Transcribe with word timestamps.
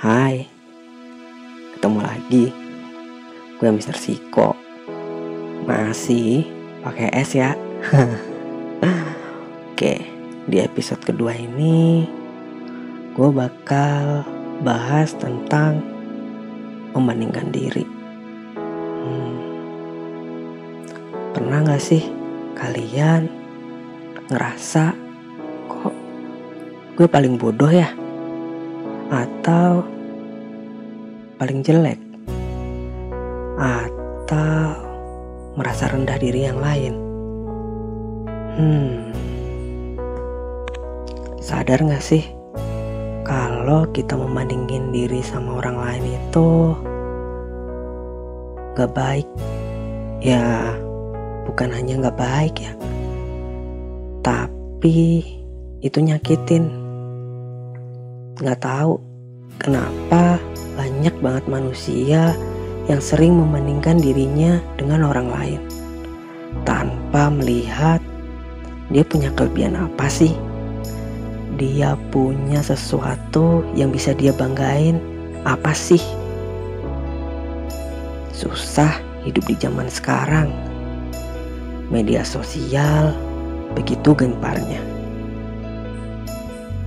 Hai, 0.00 0.48
ketemu 1.76 2.00
lagi. 2.00 2.48
Gue 3.60 3.68
Mister 3.68 3.92
Siko. 3.92 4.56
Masih 5.68 6.48
pakai 6.80 7.12
S 7.20 7.36
ya. 7.36 7.52
Oke, 9.68 10.00
di 10.48 10.56
episode 10.56 11.04
kedua 11.04 11.36
ini 11.36 12.08
gue 13.12 13.28
bakal 13.28 14.24
bahas 14.64 15.12
tentang 15.20 15.84
membandingkan 16.96 17.52
diri. 17.52 17.84
Hmm, 19.04 19.36
pernah 21.36 21.60
gak 21.60 21.84
sih 21.84 22.08
kalian 22.56 23.28
ngerasa 24.32 24.96
kok 25.68 25.92
gue 26.96 27.04
paling 27.04 27.36
bodoh 27.36 27.68
ya? 27.68 27.99
Atau 29.10 29.82
paling 31.36 31.60
jelek. 31.66 31.98
Atau 33.58 34.78
merasa 35.58 35.90
rendah 35.90 36.16
diri 36.16 36.46
yang 36.46 36.62
lain. 36.62 36.94
Hmm, 38.56 39.10
sadar 41.42 41.82
gak 41.82 42.00
sih? 42.00 42.24
Kalau 43.26 43.86
kita 43.90 44.14
membandingin 44.16 44.94
diri 44.94 45.20
sama 45.22 45.58
orang 45.60 45.76
lain 45.76 46.04
itu 46.18 46.74
gak 48.78 48.90
baik? 48.94 49.28
Ya, 50.20 50.76
bukan 51.48 51.72
hanya 51.72 52.10
gak 52.10 52.18
baik 52.20 52.54
ya, 52.60 52.72
tapi 54.20 55.24
itu 55.80 55.98
nyakitin 56.00 56.79
nggak 58.40 58.64
tahu 58.64 58.96
kenapa 59.60 60.40
banyak 60.80 61.12
banget 61.20 61.44
manusia 61.44 62.32
yang 62.88 62.96
sering 62.96 63.36
membandingkan 63.36 64.00
dirinya 64.00 64.56
dengan 64.80 65.04
orang 65.04 65.28
lain. 65.28 65.60
Tanpa 66.64 67.28
melihat 67.28 68.00
dia 68.88 69.04
punya 69.04 69.28
kelebihan 69.36 69.76
apa 69.76 70.08
sih? 70.08 70.32
Dia 71.60 72.00
punya 72.08 72.64
sesuatu 72.64 73.60
yang 73.76 73.92
bisa 73.92 74.16
dia 74.16 74.32
banggain 74.32 74.96
apa 75.44 75.76
sih? 75.76 76.00
Susah 78.32 78.96
hidup 79.28 79.44
di 79.44 79.56
zaman 79.60 79.92
sekarang. 79.92 80.48
Media 81.92 82.24
sosial 82.24 83.12
begitu 83.76 84.16
genparnya. 84.16 84.80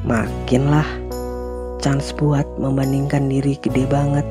Makinlah 0.03 1.02
chance 1.83 2.15
buat 2.15 2.47
membandingkan 2.55 3.27
diri 3.27 3.59
gede 3.59 3.83
banget. 3.91 4.23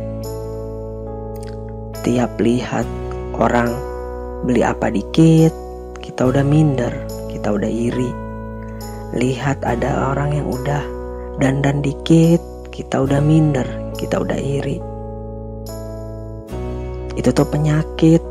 Tiap 2.00 2.41
lihat 2.41 2.89
orang 3.36 3.69
beli 4.48 4.64
apa 4.64 4.89
dikit, 4.89 5.53
kita 6.00 6.33
udah 6.33 6.41
minder, 6.41 6.89
kita 7.28 7.53
udah 7.53 7.69
iri. 7.69 8.08
Lihat 9.12 9.69
ada 9.69 10.17
orang 10.17 10.33
yang 10.33 10.48
udah 10.48 10.80
dandan 11.36 11.84
dikit, 11.84 12.41
kita 12.73 13.05
udah 13.05 13.20
minder, 13.20 13.69
kita 14.00 14.25
udah 14.25 14.41
iri. 14.41 14.80
Itu 17.20 17.36
tuh 17.36 17.45
penyakit. 17.53 18.25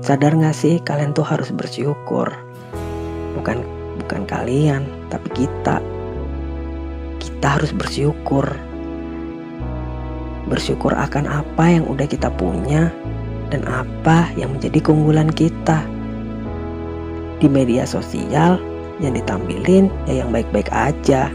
Sadar 0.00 0.32
gak 0.40 0.56
sih 0.56 0.80
kalian 0.80 1.12
tuh 1.12 1.28
harus 1.28 1.52
bersyukur. 1.52 2.32
Bukan 3.36 3.60
bukan 4.00 4.24
kalian, 4.24 4.88
tapi 5.12 5.28
kita 5.36 5.84
kita 7.28 7.60
harus 7.60 7.76
bersyukur. 7.76 8.48
Bersyukur 10.48 10.96
akan 10.96 11.28
apa 11.28 11.64
yang 11.68 11.84
udah 11.84 12.08
kita 12.08 12.32
punya 12.32 12.88
dan 13.52 13.68
apa 13.68 14.32
yang 14.32 14.56
menjadi 14.56 14.80
keunggulan 14.80 15.28
kita. 15.28 15.84
Di 17.38 17.46
media 17.46 17.84
sosial 17.84 18.56
yang 18.98 19.12
ditampilin 19.12 19.92
ya 20.08 20.24
yang 20.24 20.32
baik-baik 20.32 20.72
aja. 20.72 21.28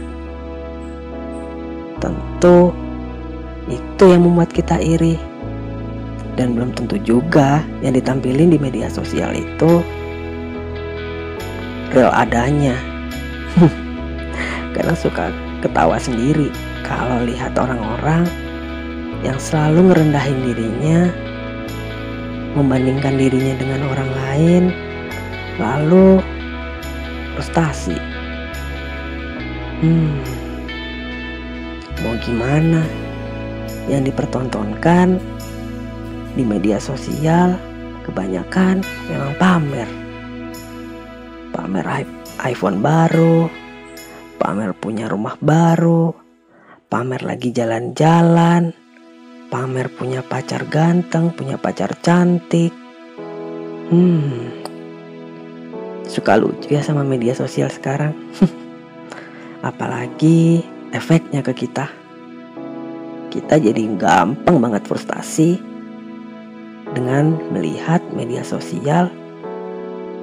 Tentu 2.02 2.74
itu 3.70 4.04
yang 4.10 4.26
membuat 4.26 4.50
kita 4.50 4.82
iri. 4.82 5.14
Dan 6.34 6.58
belum 6.58 6.74
tentu 6.74 6.98
juga 6.98 7.62
yang 7.78 7.94
ditampilin 7.94 8.50
di 8.50 8.58
media 8.58 8.90
sosial 8.90 9.30
itu 9.30 9.80
real 11.94 12.10
adanya. 12.10 12.74
Karena 14.74 14.98
suka 14.98 15.30
ketawa 15.64 15.96
sendiri 15.96 16.52
kalau 16.84 17.24
lihat 17.24 17.56
orang-orang 17.56 18.28
yang 19.24 19.40
selalu 19.40 19.88
ngerendahin 19.88 20.38
dirinya, 20.44 21.08
membandingkan 22.52 23.16
dirinya 23.16 23.56
dengan 23.56 23.80
orang 23.88 24.10
lain, 24.12 24.62
lalu 25.56 26.20
frustasi. 27.32 27.96
Hmm, 29.80 30.20
mau 32.04 32.12
gimana? 32.20 32.84
Yang 33.88 34.12
dipertontonkan 34.12 35.16
di 36.36 36.44
media 36.44 36.76
sosial 36.76 37.56
kebanyakan 38.04 38.84
memang 39.08 39.32
pamer. 39.40 39.88
Pamer 41.56 42.04
iPhone 42.44 42.84
baru, 42.84 43.48
pamer 44.44 44.76
punya 44.76 45.08
rumah 45.08 45.40
baru, 45.40 46.12
pamer 46.92 47.24
lagi 47.24 47.48
jalan-jalan, 47.48 48.76
pamer 49.48 49.88
punya 49.88 50.20
pacar 50.20 50.68
ganteng, 50.68 51.32
punya 51.32 51.56
pacar 51.56 51.96
cantik. 52.04 52.68
Hmm, 53.88 54.52
suka 56.04 56.36
lucu 56.36 56.76
ya 56.76 56.84
sama 56.84 57.08
media 57.08 57.32
sosial 57.32 57.72
sekarang. 57.72 58.12
Apalagi 59.72 60.60
efeknya 60.92 61.40
ke 61.40 61.56
kita. 61.56 61.88
Kita 63.32 63.56
jadi 63.56 63.80
gampang 63.96 64.60
banget 64.60 64.84
frustasi 64.84 65.56
dengan 66.92 67.40
melihat 67.48 68.04
media 68.12 68.44
sosial 68.44 69.08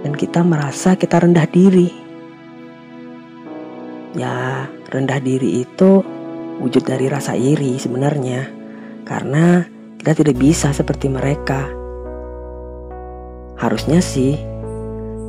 dan 0.05 0.13
kita 0.13 0.45
merasa 0.45 0.93
kita 0.93 1.25
rendah 1.25 1.49
diri 1.49 2.10
Ya, 4.11 4.67
rendah 4.91 5.23
diri 5.23 5.63
itu 5.63 6.03
wujud 6.59 6.83
dari 6.83 7.07
rasa 7.07 7.31
iri 7.31 7.79
sebenarnya. 7.79 8.43
Karena 9.07 9.63
kita 9.97 10.11
tidak 10.19 10.35
bisa 10.35 10.75
seperti 10.75 11.07
mereka. 11.07 11.71
Harusnya 13.55 14.03
sih 14.03 14.35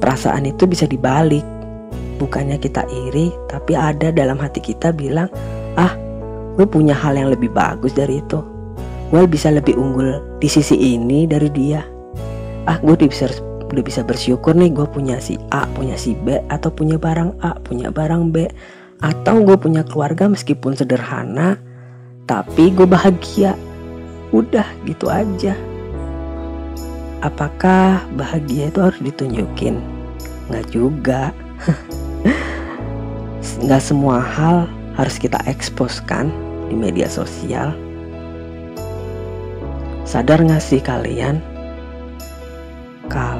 perasaan 0.02 0.50
itu 0.50 0.66
bisa 0.66 0.90
dibalik. 0.90 1.46
Bukannya 2.18 2.58
kita 2.58 2.86
iri, 2.90 3.30
tapi 3.46 3.78
ada 3.78 4.10
dalam 4.10 4.38
hati 4.38 4.58
kita 4.58 4.90
bilang, 4.90 5.30
"Ah, 5.78 5.94
gue 6.58 6.66
punya 6.66 6.94
hal 6.94 7.14
yang 7.14 7.30
lebih 7.30 7.50
bagus 7.54 7.94
dari 7.94 8.18
itu. 8.18 8.42
Gue 9.12 9.28
bisa 9.28 9.52
lebih 9.52 9.76
unggul 9.76 10.40
di 10.40 10.48
sisi 10.48 10.74
ini 10.96 11.28
dari 11.28 11.52
dia. 11.52 11.84
Ah, 12.64 12.80
gue 12.80 12.96
bisa 12.96 13.28
udah 13.72 13.80
bisa 13.80 14.04
bersyukur 14.04 14.52
nih 14.52 14.68
gue 14.68 14.84
punya 14.84 15.16
si 15.16 15.40
A, 15.48 15.64
punya 15.72 15.96
si 15.96 16.12
B, 16.12 16.44
atau 16.52 16.68
punya 16.68 17.00
barang 17.00 17.40
A, 17.40 17.56
punya 17.64 17.88
barang 17.88 18.28
B, 18.28 18.44
atau 19.00 19.40
gue 19.40 19.56
punya 19.56 19.80
keluarga 19.80 20.28
meskipun 20.28 20.76
sederhana, 20.76 21.56
tapi 22.28 22.68
gue 22.68 22.84
bahagia. 22.84 23.56
Udah 24.32 24.68
gitu 24.84 25.08
aja. 25.08 25.56
Apakah 27.24 28.04
bahagia 28.16 28.68
itu 28.68 28.80
harus 28.80 29.00
ditunjukin? 29.00 29.80
Nggak 30.52 30.66
juga. 30.68 31.32
Nggak 33.64 33.82
semua 33.82 34.20
hal 34.20 34.68
harus 34.98 35.16
kita 35.16 35.40
expose 35.48 36.02
kan 36.04 36.28
di 36.68 36.76
media 36.76 37.08
sosial. 37.08 37.72
Sadar 40.02 40.44
nggak 40.44 40.60
sih 40.60 40.82
kalian 40.82 41.40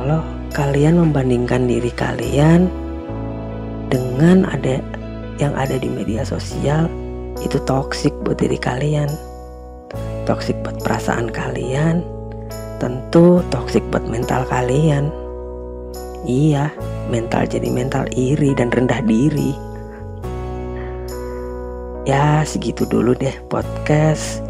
kalau 0.03 0.19
kalian 0.51 0.99
membandingkan 0.99 1.71
diri 1.71 1.95
kalian 1.95 2.67
dengan 3.87 4.43
ada 4.51 4.83
yang 5.39 5.55
ada 5.55 5.79
di 5.79 5.87
media 5.87 6.27
sosial 6.27 6.91
itu 7.39 7.63
toksik 7.63 8.11
buat 8.27 8.43
diri 8.43 8.59
kalian 8.59 9.07
toksik 10.27 10.59
buat 10.67 10.83
perasaan 10.83 11.31
kalian 11.31 12.03
tentu 12.83 13.47
toksik 13.55 13.87
buat 13.95 14.03
mental 14.11 14.43
kalian. 14.51 15.07
Iya 16.27 16.75
mental 17.07 17.47
jadi 17.47 17.71
mental 17.71 18.11
iri 18.11 18.59
dan 18.59 18.75
rendah 18.75 18.99
diri. 19.07 19.55
Ya 22.03 22.43
segitu 22.43 22.83
dulu 22.91 23.15
deh 23.15 23.35
podcast 23.47 24.43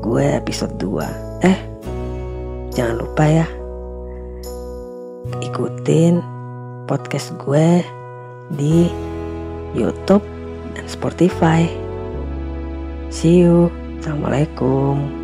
gue 0.00 0.24
episode 0.24 0.80
2 0.80 1.44
eh 1.44 1.60
jangan 2.72 3.04
lupa 3.04 3.28
ya 3.28 3.59
ikutin 5.38 6.18
podcast 6.90 7.30
gue 7.38 7.86
di 8.58 8.90
YouTube 9.78 10.26
dan 10.74 10.86
Spotify. 10.90 11.70
See 13.10 13.46
you. 13.46 13.70
Assalamualaikum. 14.02 15.19